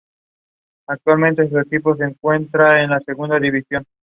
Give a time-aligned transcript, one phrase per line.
[0.87, 3.03] Tiene una iglesia románica en muy mal estado
[3.39, 3.85] de conservación.